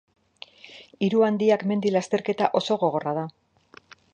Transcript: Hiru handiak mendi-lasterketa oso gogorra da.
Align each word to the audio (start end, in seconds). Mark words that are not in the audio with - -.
Hiru 1.07 1.21
handiak 1.27 1.65
mendi-lasterketa 1.73 2.51
oso 2.61 2.79
gogorra 2.85 3.15
da. 3.19 3.27